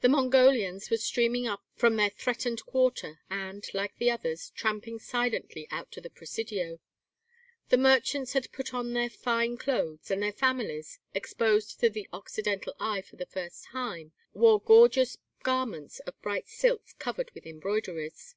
[0.00, 5.68] The Mongolians were streaming up from their threatened quarter, and, like the others, tramping silently
[5.70, 6.80] out to the Presidio.
[7.68, 12.74] The merchants had put on their fine clothes, and their families exposed to the Occidental
[12.80, 18.34] eye for the first time wore gorgeous garments of bright silks covered with embroideries.